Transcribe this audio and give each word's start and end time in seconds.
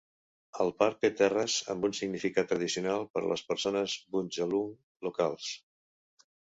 El 0.63 0.71
parc 0.79 0.95
té 1.03 1.11
terres 1.19 1.57
amb 1.73 1.85
un 1.89 1.93
significat 1.99 2.49
tradicional 2.53 3.07
per 3.13 3.23
a 3.27 3.31
les 3.35 3.45
persones 3.53 3.97
bundjalung 4.17 4.75
locals. 5.11 5.55